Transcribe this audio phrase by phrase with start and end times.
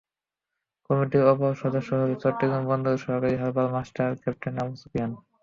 [0.85, 5.11] কমিটির অপর সদস্য হলেন চট্টগ্রাম বন্দরের সহকারী harbour master captain Abu Sufian.